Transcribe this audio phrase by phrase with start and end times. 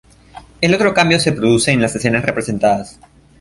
[0.61, 2.99] El otro cambio se produce en las escenas representadas.